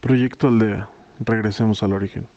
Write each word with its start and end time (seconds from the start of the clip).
Proyecto 0.00 0.46
Aldea. 0.46 0.88
Regresemos 1.18 1.82
al 1.82 1.92
origen. 1.92 2.28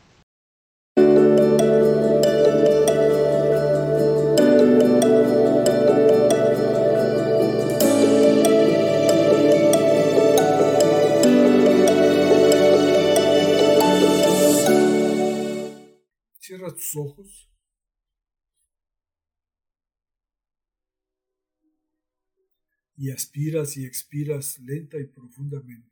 Cierra 16.40 16.74
tus 16.74 16.96
ojos. 16.96 17.48
Y 22.98 23.12
aspiras 23.12 23.78
y 23.78 23.86
expiras 23.86 24.60
lenta 24.60 24.98
y 25.00 25.06
profundamente. 25.06 25.91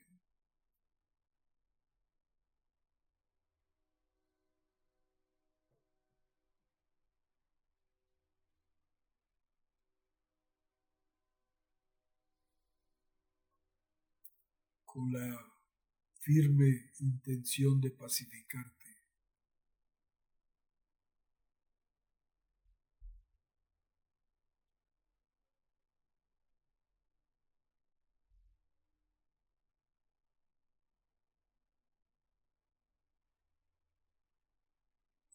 Con 14.99 15.13
la 15.13 15.53
firme 16.20 16.91
intención 16.99 17.80
de 17.80 17.91
pacificarte. 17.91 18.85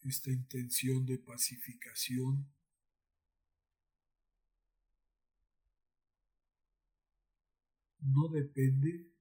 Esta 0.02 0.30
intención 0.30 1.06
de 1.06 1.16
pacificación 1.16 2.46
no 8.02 8.28
depende 8.28 9.13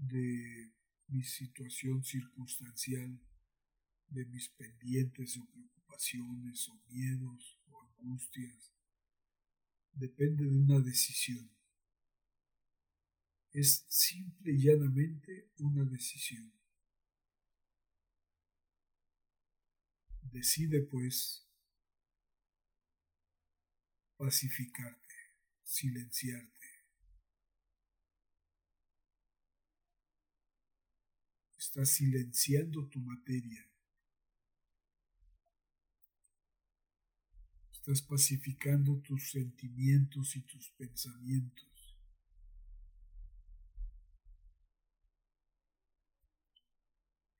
de 0.00 0.72
mi 1.08 1.22
situación 1.22 2.02
circunstancial, 2.02 3.20
de 4.08 4.24
mis 4.26 4.48
pendientes 4.48 5.36
o 5.36 5.46
preocupaciones 5.50 6.68
o 6.68 6.80
miedos 6.88 7.58
o 7.68 7.80
angustias. 7.82 8.72
Depende 9.92 10.44
de 10.44 10.56
una 10.56 10.80
decisión. 10.80 11.50
Es 13.52 13.84
simple 13.88 14.52
y 14.52 14.62
llanamente 14.62 15.50
una 15.58 15.84
decisión. 15.84 16.52
Decide 20.22 20.82
pues 20.82 21.44
pacificarte, 24.16 25.14
silenciarte. 25.64 26.59
Estás 31.70 31.90
silenciando 31.90 32.88
tu 32.88 32.98
materia. 32.98 33.64
Estás 37.70 38.02
pacificando 38.02 39.00
tus 39.02 39.30
sentimientos 39.30 40.34
y 40.34 40.40
tus 40.40 40.68
pensamientos. 40.70 41.96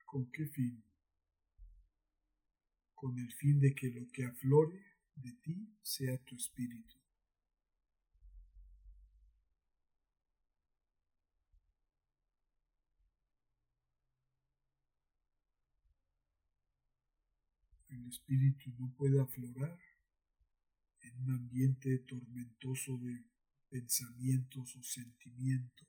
¿Con 0.04 0.30
qué 0.30 0.46
fin? 0.46 0.80
Con 2.94 3.18
el 3.18 3.32
fin 3.34 3.58
de 3.58 3.74
que 3.74 3.90
lo 3.90 4.06
que 4.12 4.26
aflore 4.26 4.80
de 5.16 5.32
ti 5.42 5.76
sea 5.82 6.16
tu 6.18 6.36
espíritu. 6.36 6.99
Espíritu 18.10 18.70
no 18.78 18.92
puede 18.96 19.20
aflorar 19.20 19.78
en 21.00 21.22
un 21.22 21.30
ambiente 21.34 21.98
tormentoso 22.00 22.98
de 22.98 23.24
pensamientos 23.68 24.76
o 24.76 24.82
sentimientos. 24.82 25.88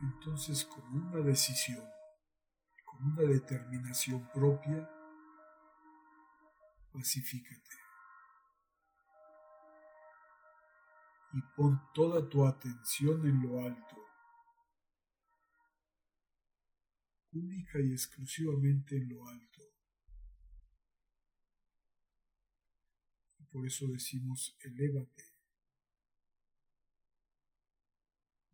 Entonces, 0.00 0.64
con 0.64 0.84
una 0.92 1.20
decisión, 1.20 1.84
con 2.84 3.12
una 3.12 3.22
determinación 3.22 4.28
propia, 4.32 4.88
pacifícate. 6.92 7.76
Y 11.32 11.42
pon 11.56 11.80
toda 11.94 12.28
tu 12.28 12.46
atención 12.46 13.26
en 13.26 13.42
lo 13.42 13.60
alto 13.60 14.03
única 17.34 17.80
y 17.80 17.92
exclusivamente 17.92 18.96
en 18.96 19.08
lo 19.08 19.26
alto. 19.28 19.54
por 23.54 23.64
eso 23.64 23.86
decimos, 23.86 24.56
elévate. 24.62 25.24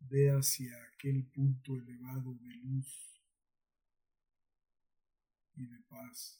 Ve 0.01 0.29
hacia 0.29 0.71
aquel 0.93 1.25
punto 1.25 1.75
elevado 1.75 2.35
de 2.35 2.53
luz 2.57 3.19
y 5.55 5.65
de 5.65 5.79
paz. 5.89 6.39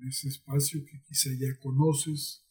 En 0.00 0.08
ese 0.08 0.28
espacio 0.28 0.84
que 0.84 1.00
quizá 1.02 1.30
ya 1.38 1.58
conoces, 1.58 2.44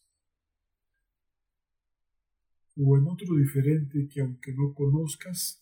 o 2.75 2.97
en 2.97 3.07
otro 3.07 3.35
diferente 3.35 4.07
que 4.07 4.21
aunque 4.21 4.53
no 4.53 4.73
conozcas, 4.73 5.61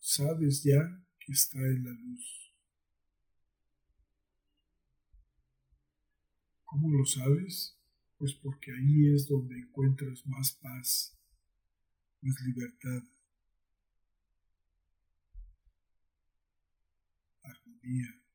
sabes 0.00 0.62
ya 0.64 0.80
que 1.20 1.32
está 1.32 1.58
en 1.58 1.84
la 1.84 1.92
luz. 1.92 2.52
¿Cómo 6.64 6.90
lo 6.90 7.04
sabes? 7.04 7.78
Pues 8.18 8.34
porque 8.34 8.72
ahí 8.72 9.14
es 9.14 9.28
donde 9.28 9.56
encuentras 9.56 10.26
más 10.26 10.52
paz, 10.52 11.16
más 12.22 12.40
libertad, 12.40 13.02
armonía. 17.42 18.25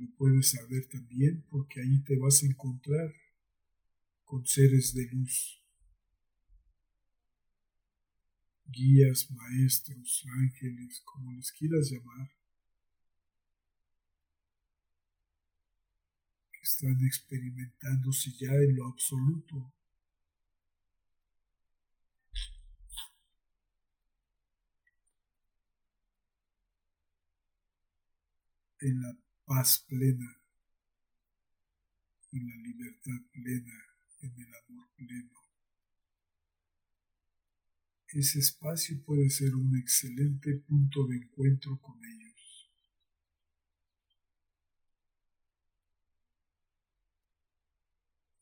Lo 0.00 0.08
puedes 0.16 0.52
saber 0.52 0.88
también 0.88 1.44
porque 1.50 1.82
ahí 1.82 2.02
te 2.04 2.16
vas 2.16 2.42
a 2.42 2.46
encontrar 2.46 3.12
con 4.24 4.46
seres 4.46 4.94
de 4.94 5.06
luz, 5.12 5.62
guías, 8.64 9.30
maestros, 9.30 10.24
ángeles, 10.38 11.02
como 11.04 11.32
les 11.32 11.52
quieras 11.52 11.90
llamar, 11.90 12.30
que 16.50 16.60
están 16.62 16.98
experimentándose 17.04 18.30
ya 18.38 18.54
en 18.54 18.76
lo 18.76 18.86
absoluto. 18.86 19.70
en 28.82 29.02
la 29.02 29.14
paz 29.50 29.84
plena, 29.88 30.40
en 32.30 32.46
la 32.46 32.54
libertad 32.54 33.20
plena, 33.32 33.74
en 34.20 34.32
el 34.40 34.54
amor 34.54 34.88
pleno. 34.94 35.44
Ese 38.12 38.38
espacio 38.38 39.02
puede 39.04 39.28
ser 39.28 39.56
un 39.56 39.76
excelente 39.76 40.54
punto 40.68 41.04
de 41.08 41.16
encuentro 41.16 41.80
con 41.80 41.98
ellos. 42.04 42.70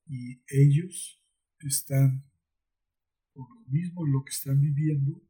Y 0.09 0.43
ellos 0.47 1.23
están, 1.61 2.23
por 3.33 3.49
lo 3.49 3.63
mismo 3.71 4.05
lo 4.05 4.25
que 4.25 4.33
están 4.33 4.61
viviendo, 4.61 5.23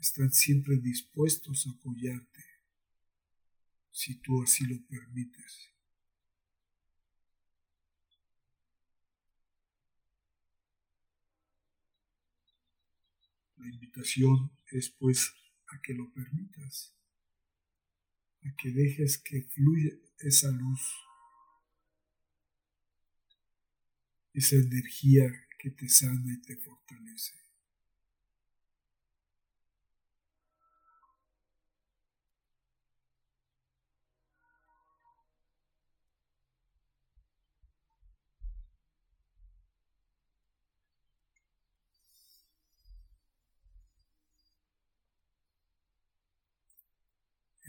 están 0.00 0.32
siempre 0.32 0.78
dispuestos 0.78 1.68
a 1.68 1.70
apoyarte 1.70 2.55
si 3.96 4.16
tú 4.16 4.42
así 4.42 4.66
lo 4.66 4.76
permites. 4.86 5.72
La 13.56 13.66
invitación 13.66 14.52
es 14.70 14.90
pues 14.90 15.32
a 15.68 15.80
que 15.80 15.94
lo 15.94 16.12
permitas, 16.12 16.94
a 18.44 18.54
que 18.58 18.70
dejes 18.70 19.16
que 19.16 19.44
fluya 19.44 19.92
esa 20.18 20.50
luz, 20.50 20.82
esa 24.34 24.56
energía 24.56 25.24
que 25.58 25.70
te 25.70 25.88
sana 25.88 26.34
y 26.34 26.42
te 26.42 26.54
fortalece. 26.58 27.45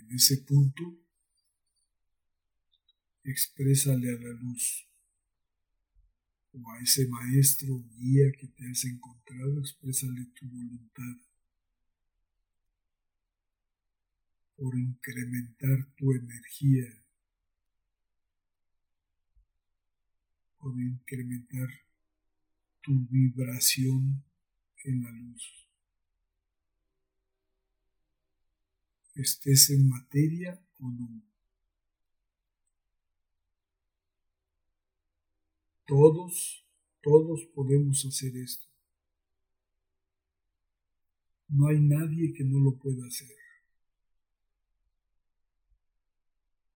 En 0.07 0.15
ese 0.15 0.37
punto, 0.37 0.83
exprésale 3.25 4.09
a 4.09 4.19
la 4.21 4.31
luz 4.39 4.87
o 6.53 6.71
a 6.71 6.79
ese 6.81 7.07
maestro 7.09 7.83
guía 7.97 8.31
que 8.39 8.47
te 8.47 8.69
has 8.69 8.85
encontrado, 8.85 9.59
exprésale 9.59 10.27
tu 10.33 10.47
voluntad 10.47 11.17
por 14.55 14.77
incrementar 14.77 15.91
tu 15.97 16.13
energía, 16.13 16.87
por 20.57 20.79
incrementar 20.79 21.69
tu 22.81 23.05
vibración 23.07 24.23
en 24.85 25.03
la 25.03 25.11
luz. 25.11 25.66
Estés 29.21 29.69
en 29.69 29.87
materia 29.87 30.61
o 30.79 30.91
no. 30.91 31.21
Todos, 35.85 36.65
todos 37.01 37.45
podemos 37.55 38.05
hacer 38.05 38.35
esto. 38.37 38.67
No 41.47 41.67
hay 41.67 41.79
nadie 41.79 42.33
que 42.33 42.43
no 42.43 42.59
lo 42.59 42.77
pueda 42.77 43.07
hacer. 43.07 43.35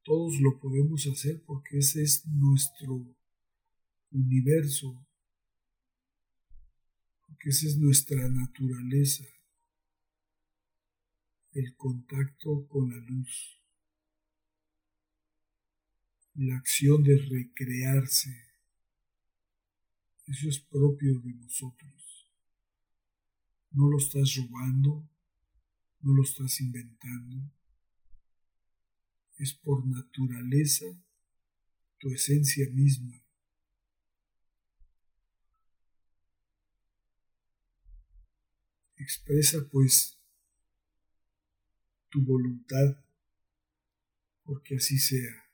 Todos 0.04 0.40
lo 0.40 0.60
podemos 0.60 1.06
hacer 1.08 1.44
porque 1.44 1.78
ese 1.78 2.02
es 2.02 2.26
nuestro 2.26 3.06
universo, 4.12 5.06
porque 7.28 7.50
esa 7.50 7.68
es 7.68 7.78
nuestra 7.78 8.28
naturaleza 8.30 9.26
el 11.53 11.75
contacto 11.75 12.65
con 12.68 12.89
la 12.89 12.98
luz, 12.98 13.59
la 16.36 16.56
acción 16.56 17.03
de 17.03 17.18
recrearse. 17.18 18.30
Eso 20.27 20.48
es 20.48 20.59
propio 20.59 21.19
de 21.19 21.33
nosotros. 21.33 22.30
No 23.71 23.89
lo 23.89 23.98
estás 23.98 24.36
robando, 24.36 25.09
no 26.01 26.13
lo 26.13 26.24
estás 26.24 26.62
inventando. 26.62 27.51
Es 29.38 29.54
por 29.54 29.86
naturaleza 29.86 30.86
tu 31.97 32.09
esencia 32.09 32.69
misma. 32.69 33.21
Expresa 38.95 39.68
pues 39.69 40.20
tu 42.12 42.22
voluntad, 42.22 43.04
porque 44.44 44.75
así 44.75 45.00
sea. 45.00 45.50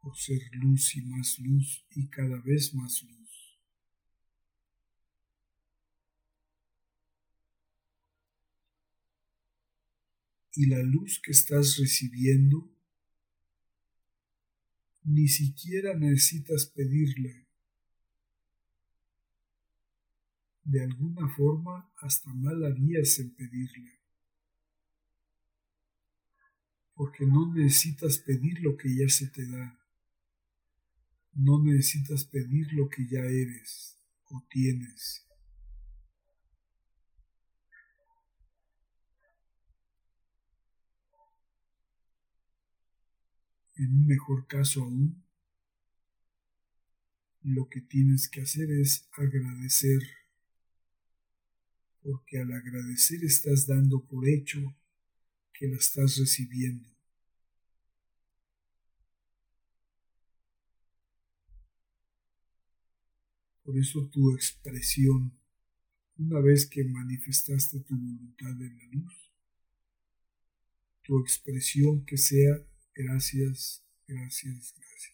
Por 0.00 0.16
ser 0.16 0.40
luz 0.52 0.96
y 0.96 1.02
más 1.02 1.38
luz 1.38 1.86
y 1.90 2.08
cada 2.08 2.40
vez 2.40 2.74
más 2.74 3.02
luz. 3.02 3.14
Y 10.56 10.66
la 10.66 10.82
luz 10.82 11.20
que 11.22 11.32
estás 11.32 11.76
recibiendo, 11.78 12.70
ni 15.02 15.26
siquiera 15.26 15.94
necesitas 15.94 16.66
pedirla 16.66 17.43
de 20.64 20.82
alguna 20.82 21.28
forma 21.28 21.92
hasta 21.98 22.32
mal 22.32 22.64
harías 22.64 23.18
en 23.18 23.34
pedirle. 23.34 24.00
Porque 26.94 27.26
no 27.26 27.52
necesitas 27.52 28.18
pedir 28.18 28.60
lo 28.62 28.76
que 28.76 28.94
ya 28.94 29.08
se 29.08 29.26
te 29.28 29.46
da. 29.46 29.78
No 31.34 31.62
necesitas 31.62 32.24
pedir 32.24 32.72
lo 32.72 32.88
que 32.88 33.06
ya 33.06 33.20
eres 33.20 33.98
o 34.26 34.42
tienes. 34.48 35.26
En 43.76 43.92
un 43.92 44.06
mejor 44.06 44.46
caso 44.46 44.84
aún, 44.84 45.24
lo 47.42 47.68
que 47.68 47.80
tienes 47.80 48.28
que 48.28 48.40
hacer 48.40 48.70
es 48.70 49.08
agradecer 49.12 50.23
porque 52.04 52.38
al 52.38 52.52
agradecer 52.52 53.24
estás 53.24 53.66
dando 53.66 54.04
por 54.04 54.28
hecho 54.28 54.60
que 55.54 55.66
la 55.68 55.76
estás 55.76 56.18
recibiendo. 56.18 56.86
Por 63.62 63.78
eso 63.78 64.06
tu 64.12 64.34
expresión, 64.34 65.32
una 66.18 66.40
vez 66.40 66.68
que 66.68 66.84
manifestaste 66.84 67.80
tu 67.80 67.96
voluntad 67.96 68.60
en 68.60 68.76
la 68.76 68.84
luz, 68.92 69.32
tu 71.02 71.18
expresión 71.20 72.04
que 72.04 72.18
sea 72.18 72.54
gracias, 72.94 73.82
gracias, 74.06 74.74
gracias. 74.76 75.13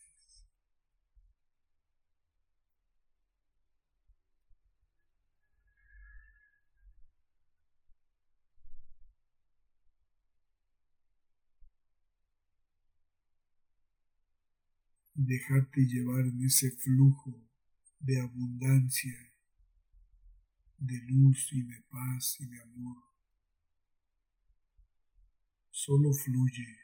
Dejarte 15.27 15.83
llevar 15.83 16.25
en 16.25 16.43
ese 16.45 16.71
flujo 16.71 17.47
de 17.99 18.21
abundancia, 18.21 19.15
de 20.79 20.99
luz 21.09 21.53
y 21.53 21.63
de 21.63 21.81
paz 21.91 22.39
y 22.41 22.47
de 22.47 22.61
amor. 22.63 22.97
Solo 25.71 26.13
fluye, 26.13 26.79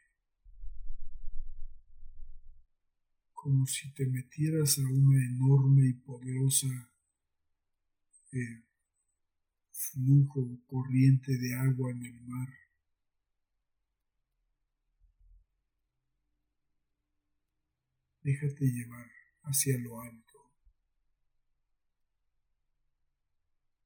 como 3.33 3.67
si 3.67 3.91
te 3.93 4.07
metieras 4.07 4.79
a 4.79 4.83
una 4.83 5.25
enorme 5.25 5.89
y 5.89 5.93
poderosa 5.95 6.91
eh, 8.33 8.65
flujo, 9.73 10.61
corriente 10.67 11.39
de 11.39 11.55
agua 11.55 11.91
en 11.91 12.05
el 12.05 12.21
mar 12.23 12.66
Déjate 18.27 18.65
llevar 18.65 19.09
hacia 19.45 19.79
lo 19.79 20.01
alto. 20.01 20.51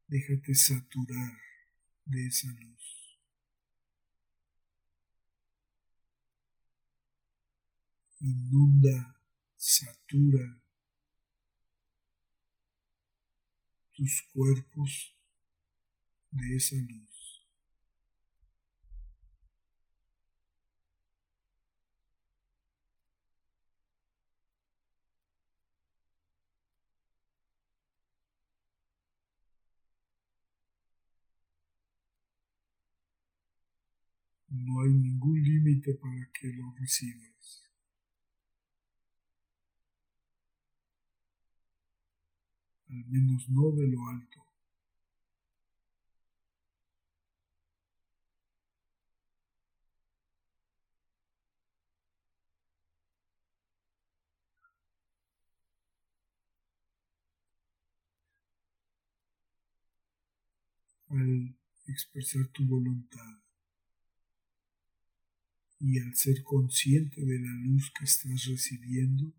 Déjate 0.09 0.54
saturar 0.54 1.38
de 2.06 2.26
esa 2.26 2.49
luz. 2.49 3.20
Inunda, 8.20 9.20
satura 9.59 10.62
tus 13.94 14.23
cuerpos 14.32 15.14
de 16.30 16.56
esa 16.56 16.76
luz. 16.76 17.10
No 34.50 34.83
hay 34.83 34.92
ningún 34.92 35.42
límite 35.42 35.95
para 35.95 36.28
que 36.33 36.49
lo 36.52 36.75
recibas. 36.78 37.69
Al 42.88 43.04
menos 43.07 43.49
no 43.49 43.71
de 43.73 43.87
lo 43.88 44.07
alto. 44.09 44.40
al 61.11 61.57
expresar 61.87 62.47
tu 62.52 62.64
voluntad 62.66 63.39
y 65.80 65.99
al 65.99 66.14
ser 66.14 66.42
consciente 66.42 67.25
de 67.25 67.40
la 67.40 67.52
luz 67.54 67.90
que 67.99 68.04
estás 68.04 68.44
recibiendo, 68.44 69.32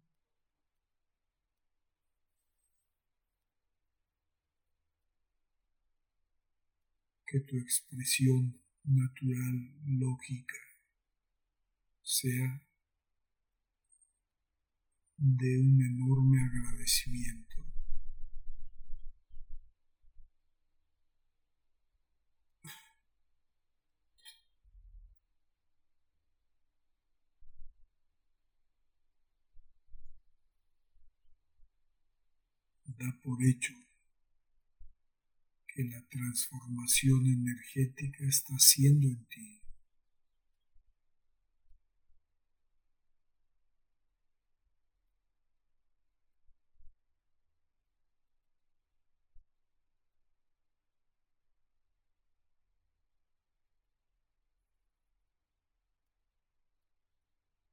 que 7.27 7.39
tu 7.41 7.57
expresión 7.57 8.59
natural, 8.83 9.71
lógica, 9.85 10.57
sea 12.01 12.61
de 15.17 15.59
un 15.59 15.79
enorme 15.81 16.43
agradecimiento. 16.43 17.70
Da 33.01 33.11
por 33.23 33.43
hecho 33.43 33.73
que 35.67 35.83
la 35.83 36.01
transformación 36.07 37.25
energética 37.25 38.25
está 38.25 38.53
haciendo 38.53 39.07
en 39.07 39.25
ti. 39.25 39.61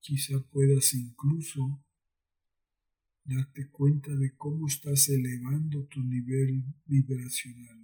Quizá 0.01 0.41
puedas 0.51 0.95
incluso 0.95 1.85
darte 3.29 3.69
cuenta 3.69 4.11
de 4.17 4.35
cómo 4.37 4.67
estás 4.67 5.11
elevando 5.11 5.85
tu 5.85 6.03
nivel 6.03 6.65
vibracional. 6.87 7.79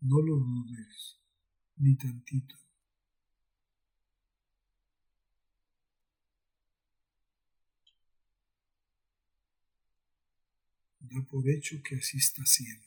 No 0.00 0.20
lo 0.20 0.36
dudes, 0.36 1.18
ni 1.76 1.96
tantito. 1.96 2.56
Da 11.00 11.22
por 11.22 11.48
hecho 11.48 11.82
que 11.82 11.96
así 11.96 12.18
está 12.18 12.46
siendo. 12.46 12.86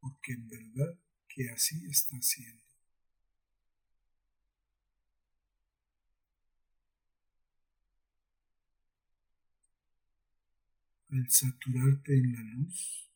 Porque 0.00 0.32
en 0.32 0.48
verdad 0.48 0.96
que 1.36 1.50
así 1.50 1.86
está 1.90 2.16
siendo. 2.22 2.64
Al 11.10 11.30
saturarte 11.30 12.14
en 12.14 12.32
la 12.32 12.40
luz, 12.40 13.10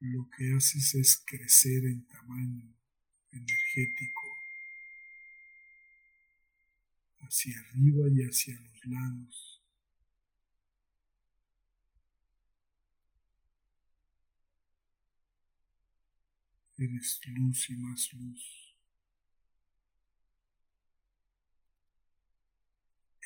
lo 0.00 0.28
que 0.36 0.52
haces 0.56 0.96
es 0.96 1.22
crecer 1.24 1.84
en 1.84 2.04
tamaño 2.08 2.74
energético 3.30 4.28
hacia 7.20 7.60
arriba 7.60 8.08
y 8.08 8.22
hacia 8.22 8.58
los 8.60 8.84
lados. 8.86 9.53
Eres 16.76 17.20
luz 17.26 17.70
y 17.70 17.76
más 17.76 18.12
luz. 18.14 18.76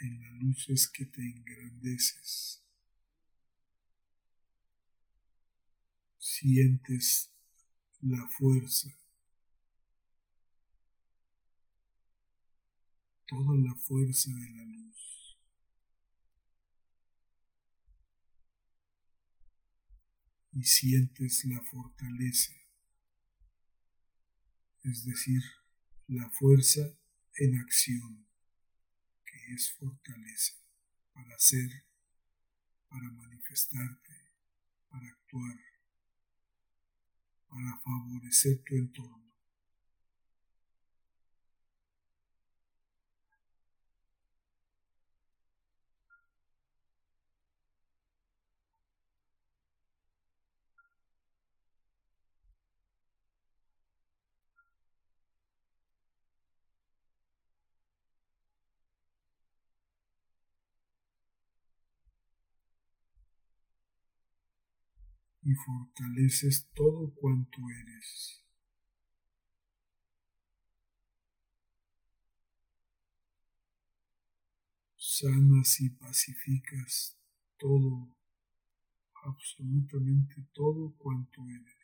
En 0.00 0.20
la 0.20 0.30
luz 0.32 0.68
es 0.68 0.86
que 0.86 1.06
te 1.06 1.22
engrandeces. 1.22 2.62
Sientes 6.18 7.32
la 8.02 8.28
fuerza. 8.28 8.94
Toda 13.26 13.56
la 13.56 13.74
fuerza 13.74 14.30
de 14.30 14.50
la 14.50 14.64
luz. 14.64 15.38
Y 20.52 20.62
sientes 20.64 21.44
la 21.46 21.62
fortaleza 21.62 22.67
es 24.90 25.04
decir, 25.04 25.42
la 26.08 26.28
fuerza 26.30 26.80
en 27.36 27.58
acción, 27.58 28.26
que 29.24 29.54
es 29.54 29.72
fortaleza 29.72 30.54
para 31.12 31.38
ser, 31.38 31.84
para 32.88 33.10
manifestarte, 33.10 34.32
para 34.88 35.08
actuar, 35.08 35.58
para 37.48 37.76
favorecer 37.78 38.62
tu 38.64 38.74
entorno. 38.76 39.27
Y 65.48 65.54
fortaleces 65.54 66.68
todo 66.74 67.10
cuanto 67.14 67.58
eres. 67.82 68.44
Sanas 74.98 75.80
y 75.80 75.88
pacificas 75.88 77.16
todo, 77.56 78.14
absolutamente 79.22 80.44
todo 80.52 80.92
cuanto 80.98 81.40
eres. 81.48 81.77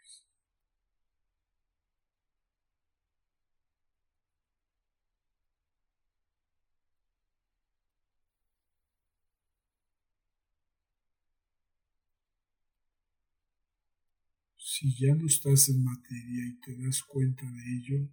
Si 14.66 14.94
ya 14.94 15.14
no 15.14 15.26
estás 15.26 15.68
en 15.68 15.84
materia 15.84 16.46
y 16.46 16.54
te 16.54 16.74
das 16.74 17.02
cuenta 17.02 17.44
de 17.44 17.76
ello, 17.76 18.08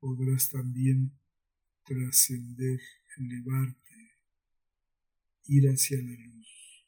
podrás 0.00 0.50
también 0.50 1.12
trascender, 1.84 2.80
elevarte, 3.18 4.18
ir 5.44 5.68
hacia 5.68 5.98
la 6.02 6.16
luz, 6.26 6.84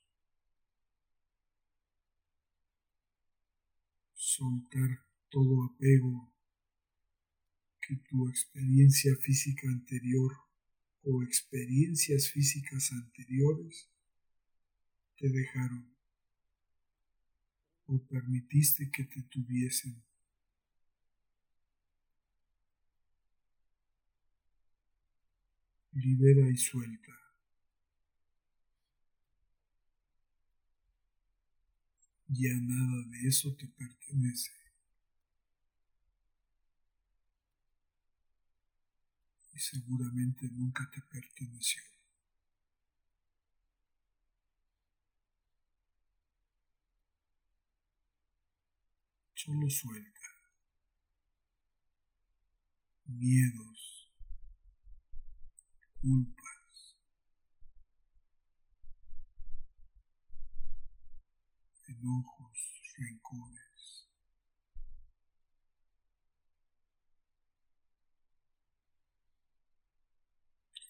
soltar 4.17 5.07
todo 5.29 5.63
apego 5.63 6.35
que 7.83 7.95
tu 7.99 8.29
experiencia 8.29 9.15
física 9.15 9.69
anterior 9.69 10.33
o 11.05 11.23
experiencias 11.23 12.33
físicas 12.33 12.91
anteriores 12.91 13.89
te 15.17 15.29
dejaron 15.29 15.95
o 17.87 17.99
permitiste 18.07 18.91
que 18.91 19.05
te 19.05 19.23
tuviesen. 19.23 20.03
libera 25.97 26.49
y 26.51 26.57
suelta. 26.57 27.13
Ya 32.29 32.53
nada 32.61 33.05
de 33.09 33.29
eso 33.29 33.55
te 33.55 33.67
pertenece. 33.67 34.53
Y 39.55 39.59
seguramente 39.59 40.49
nunca 40.51 40.89
te 40.91 41.01
perteneció. 41.01 41.96
Solo 49.47 49.71
suelta. 49.71 50.21
Miedos, 53.05 54.11
culpas, 56.01 56.97
enojos, 61.87 62.59
rencores. 62.99 64.09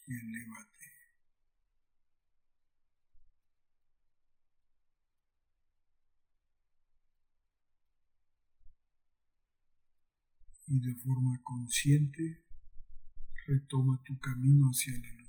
Y 0.07 0.15
elévate. 0.15 0.76
Y 10.69 10.81
de 10.81 10.95
forma 10.97 11.41
consciente 11.45 12.43
retoma 13.47 14.03
tu 14.05 14.19
camino 14.19 14.67
hacia 14.69 14.99
la 14.99 15.13
luz. 15.13 15.27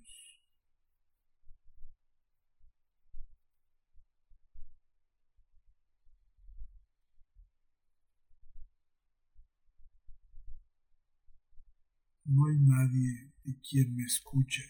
No 12.26 12.48
hay 12.48 12.58
nadie 12.58 13.32
de 13.44 13.60
quien 13.62 13.96
me 13.96 14.04
escuche. 14.04 14.64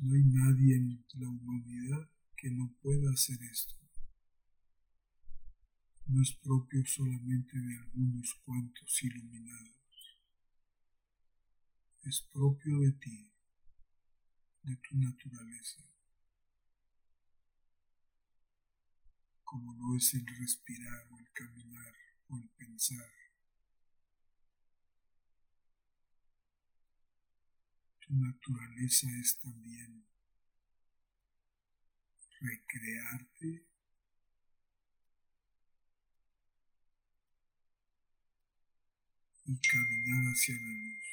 No 0.00 0.14
hay 0.14 0.24
nadie 0.24 0.76
en 0.76 1.04
la 1.14 1.28
humanidad 1.28 2.10
que 2.36 2.50
no 2.50 2.74
pueda 2.82 3.12
hacer 3.12 3.40
esto. 3.42 3.81
No 6.06 6.20
es 6.20 6.32
propio 6.42 6.84
solamente 6.84 7.58
de 7.58 7.78
algunos 7.78 8.34
cuantos 8.44 9.02
iluminados. 9.02 10.18
Es 12.02 12.22
propio 12.32 12.80
de 12.80 12.92
ti, 12.92 13.32
de 14.64 14.76
tu 14.76 14.98
naturaleza. 14.98 15.82
Como 19.44 19.74
lo 19.74 19.96
es 19.96 20.12
el 20.14 20.26
respirar 20.26 21.06
o 21.10 21.18
el 21.18 21.32
caminar 21.32 21.94
o 22.28 22.38
el 22.38 22.48
pensar. 22.50 23.12
Tu 28.00 28.14
naturaleza 28.14 29.06
es 29.20 29.38
también 29.38 30.04
recrearte 32.40 33.71
y 39.52 39.68
caminar 39.68 40.32
hacia 40.32 40.54
la 40.54 40.72
luz. 40.72 41.04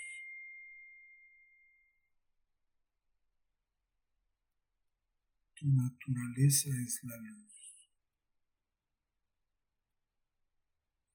Tu 5.56 5.68
naturaleza 5.68 6.70
es 6.86 7.04
la 7.04 7.18
luz. 7.18 7.50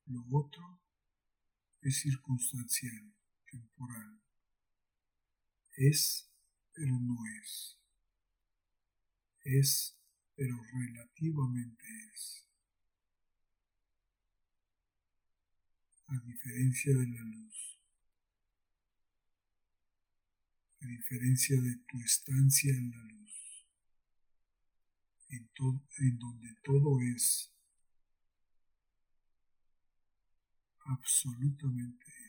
Lo 0.06 0.22
otro 0.38 0.80
es 1.80 2.00
circunstancial, 2.00 3.14
temporal. 3.50 4.20
Es, 5.76 6.30
pero 6.74 6.92
no 7.00 7.16
es. 7.40 7.78
Es, 9.44 9.98
pero 10.36 10.56
relativamente 10.72 11.86
es. 12.12 12.43
A 16.14 16.20
diferencia 16.26 16.92
de 16.94 17.06
la 17.08 17.22
luz. 17.24 17.78
A 20.80 20.86
diferencia 20.86 21.60
de 21.60 21.76
tu 21.88 21.98
estancia 21.98 22.72
en 22.72 22.90
la 22.92 23.02
luz. 23.02 23.66
En, 25.30 25.50
en 25.98 26.18
donde 26.18 26.54
todo 26.62 27.00
es 27.16 27.52
absolutamente 30.86 32.06
es. 32.06 32.24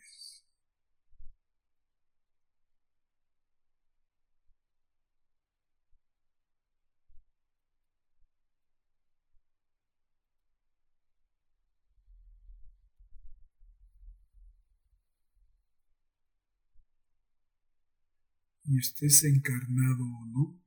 Y 18.66 18.80
estés 18.80 19.24
encarnado 19.24 20.04
o 20.04 20.26
no, 20.26 20.62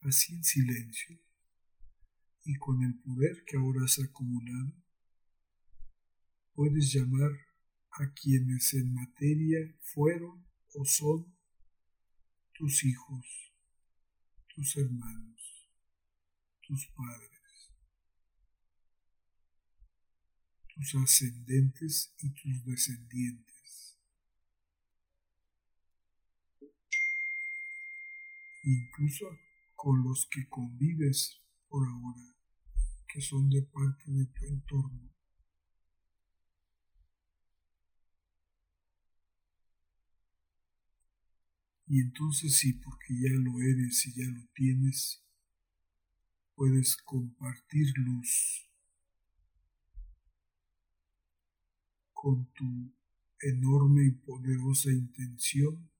así 0.00 0.34
en 0.34 0.44
silencio 0.44 1.18
y 2.44 2.54
con 2.56 2.82
el 2.82 2.94
poder 3.00 3.44
que 3.46 3.56
ahora 3.56 3.84
has 3.84 3.98
acumulado, 4.00 4.72
puedes 6.54 6.92
llamar 6.92 7.30
a 7.92 8.12
quienes 8.12 8.74
en 8.74 8.92
materia 8.92 9.58
fueron 9.80 10.44
o 10.74 10.84
son 10.84 11.34
tus 12.54 12.84
hijos, 12.84 13.26
tus 14.54 14.76
hermanos, 14.76 15.68
tus 16.62 16.86
padres, 16.88 17.70
tus 20.74 20.94
ascendentes 20.96 22.14
y 22.18 22.30
tus 22.30 22.64
descendientes. 22.64 23.51
Incluso 28.62 29.26
con 29.74 30.02
los 30.02 30.28
que 30.30 30.48
convives 30.48 31.42
por 31.68 31.86
ahora, 31.86 32.36
que 33.08 33.20
son 33.20 33.48
de 33.50 33.62
parte 33.62 34.04
de 34.06 34.26
tu 34.26 34.46
entorno. 34.46 35.12
Y 41.86 42.00
entonces 42.00 42.56
sí, 42.58 42.72
porque 42.74 43.12
ya 43.12 43.32
lo 43.32 43.60
eres 43.60 44.06
y 44.06 44.14
ya 44.14 44.26
lo 44.26 44.46
tienes, 44.54 45.22
puedes 46.54 46.96
compartir 46.96 47.86
luz 47.96 48.70
con 52.12 52.50
tu 52.52 52.94
enorme 53.40 54.06
y 54.06 54.12
poderosa 54.12 54.90
intención 54.90 55.91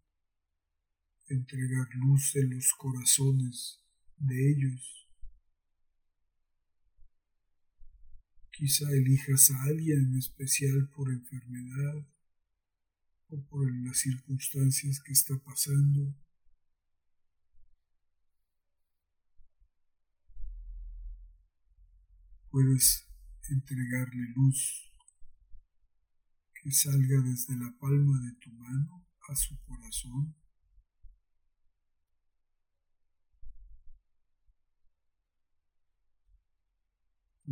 entregar 1.29 1.89
luz 1.95 2.37
en 2.37 2.55
los 2.55 2.73
corazones 2.75 3.81
de 4.19 4.51
ellos. 4.51 5.09
Quizá 8.51 8.91
elijas 8.91 9.51
a 9.51 9.63
alguien 9.65 9.99
en 9.99 10.19
especial 10.19 10.89
por 10.95 11.11
enfermedad 11.11 12.07
o 13.29 13.43
por 13.47 13.73
las 13.85 13.99
circunstancias 13.99 15.01
que 15.01 15.13
está 15.13 15.39
pasando. 15.39 16.15
Puedes 22.51 23.09
entregarle 23.49 24.29
luz 24.37 24.93
que 26.63 26.71
salga 26.71 27.21
desde 27.23 27.57
la 27.57 27.75
palma 27.81 28.21
de 28.21 28.33
tu 28.35 28.51
mano 28.53 29.05
a 29.29 29.35
su 29.35 29.59
corazón. 29.65 30.42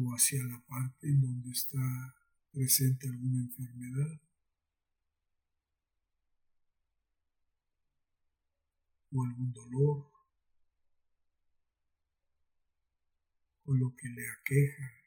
O 0.03 0.15
hacia 0.15 0.43
la 0.45 0.61
parte 0.67 1.09
en 1.09 1.21
donde 1.21 1.51
está 1.51 2.15
presente 2.53 3.09
alguna 3.09 3.41
enfermedad 3.41 4.21
o 9.13 9.25
algún 9.25 9.53
dolor 9.53 10.11
o 13.65 13.75
lo 13.75 13.95
que 13.97 14.09
le 14.09 14.29
aqueja. 14.31 15.00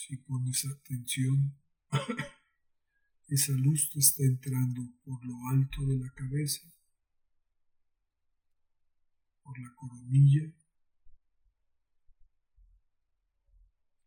Si 0.00 0.16
pones 0.16 0.64
atención, 0.64 1.54
esa 3.28 3.52
luz 3.52 3.90
te 3.90 3.98
está 3.98 4.24
entrando 4.24 4.80
por 5.04 5.22
lo 5.26 5.34
alto 5.50 5.84
de 5.84 5.98
la 5.98 6.10
cabeza, 6.14 6.66
por 9.42 9.58
la 9.58 9.74
coronilla, 9.74 10.54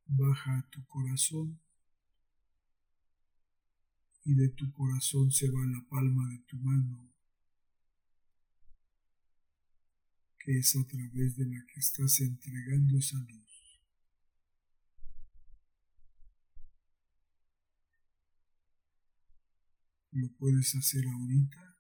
baja 0.07 0.57
a 0.57 0.69
tu 0.71 0.83
corazón 0.87 1.61
y 4.25 4.33
de 4.33 4.49
tu 4.49 4.71
corazón 4.71 5.31
se 5.31 5.51
va 5.51 5.63
la 5.67 5.87
palma 5.89 6.27
de 6.29 6.39
tu 6.39 6.57
mano, 6.57 7.07
que 10.39 10.57
es 10.57 10.75
a 10.75 10.87
través 10.87 11.37
de 11.37 11.45
la 11.45 11.63
que 11.67 11.79
estás 11.79 12.19
entregando 12.19 12.97
esa 12.97 13.19
luz. 13.19 13.52
Lo 20.13 20.29
puedes 20.37 20.75
hacer 20.75 21.05
ahorita 21.07 21.75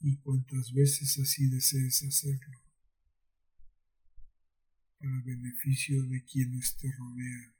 y 0.00 0.16
cuantas 0.18 0.72
veces 0.72 1.18
así 1.18 1.48
desees 1.48 2.02
hacerlo, 2.04 2.62
para 4.98 5.22
beneficio 5.22 6.06
de 6.06 6.24
quienes 6.24 6.76
te 6.76 6.90
rodean. 6.92 7.57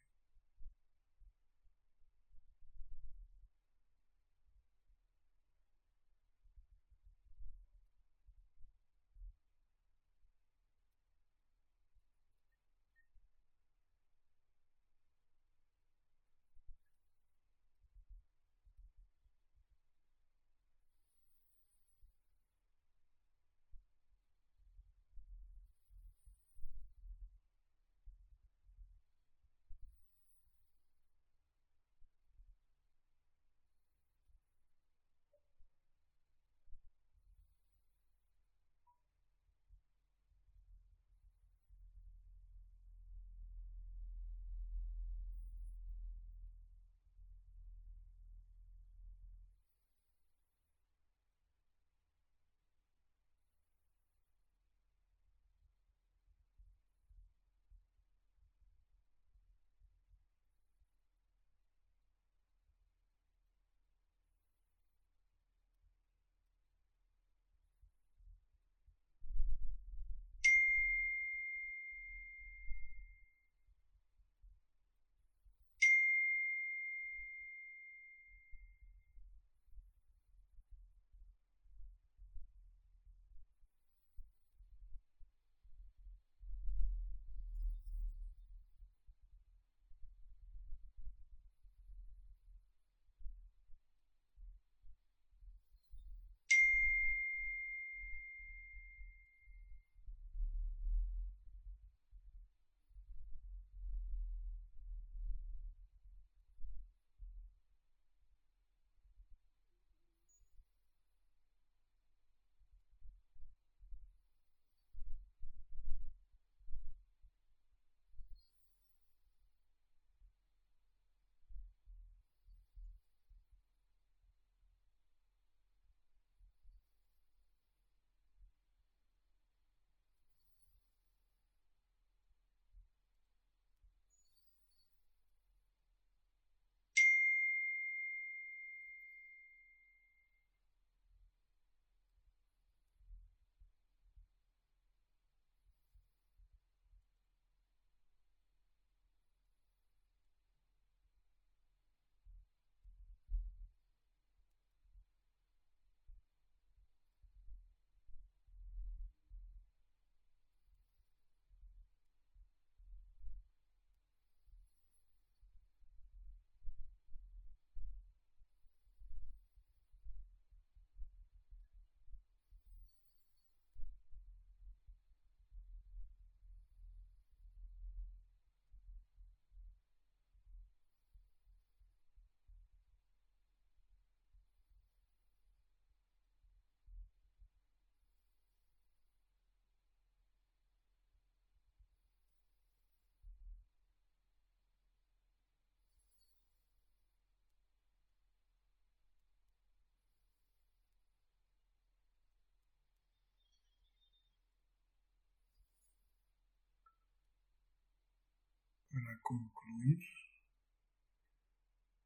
Para 208.99 209.19
concluir, 209.21 210.01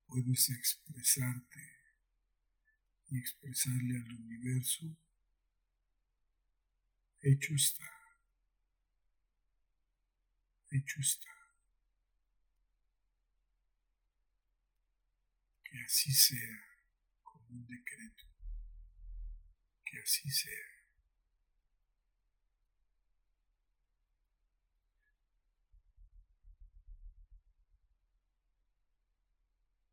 puedes 0.07 0.51
expresarte 0.51 1.61
y 3.09 3.19
expresarle 3.19 3.97
al 3.97 4.13
universo, 4.15 4.97
hecho 7.21 7.55
está, 7.55 7.91
hecho 10.71 11.01
está. 11.01 11.31
Que 15.65 15.79
así 15.85 16.13
sea 16.13 16.59
como 17.23 17.49
un 17.49 17.67
decreto, 17.67 18.25
que 19.85 19.99
así 19.99 20.31
sea. 20.31 20.72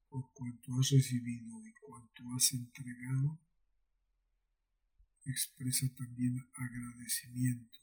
por 0.09 0.31
cuanto 0.33 0.73
has 0.79 0.89
recibido 0.89 1.65
y 1.65 1.73
cuanto 1.73 2.23
has 2.35 2.51
entregado, 2.53 3.39
expresa 5.25 5.87
también 5.95 6.49
agradecimiento. 6.53 7.79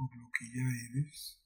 por 0.00 0.16
lo 0.16 0.30
que 0.30 0.46
ya 0.48 0.66
eres, 0.88 1.38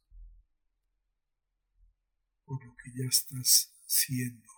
por 2.44 2.64
lo 2.64 2.76
que 2.76 2.92
ya 2.92 3.04
estás 3.08 3.74
siendo 3.84 4.52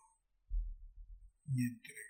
y 1.46 1.66
entregando. 1.66 2.05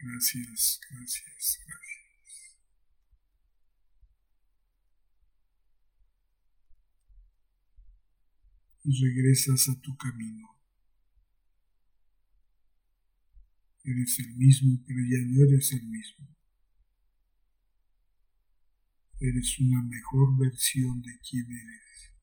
Gracias, 0.00 0.80
gracias, 0.90 1.58
gracias. 1.66 2.56
Y 8.84 9.02
regresas 9.02 9.68
a 9.68 9.80
tu 9.80 9.96
camino. 9.96 10.56
Eres 13.82 14.18
el 14.20 14.36
mismo, 14.36 14.82
pero 14.86 15.00
ya 15.00 15.18
no 15.26 15.42
eres 15.42 15.72
el 15.72 15.84
mismo. 15.88 16.28
Eres 19.18 19.58
una 19.58 19.82
mejor 19.82 20.38
versión 20.38 21.02
de 21.02 21.18
quien 21.18 21.50
eres. 21.50 22.14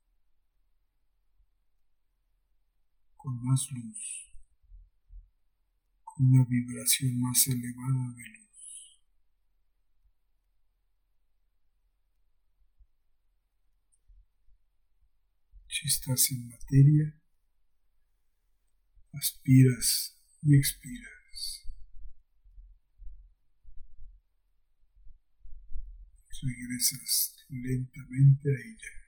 Con 3.17 3.43
más 3.43 3.69
luz. 3.71 4.34
Una 6.17 6.45
vibración 6.45 7.19
más 7.19 7.47
elevada 7.47 8.13
de 8.15 8.29
luz. 8.29 8.99
Si 15.67 15.87
estás 15.87 16.31
en 16.31 16.47
materia, 16.47 17.13
aspiras 19.11 20.17
y 20.41 20.55
expiras. 20.55 21.15
regresas 26.45 27.45
lentamente 27.49 28.49
a 28.49 28.53
ella. 28.53 29.04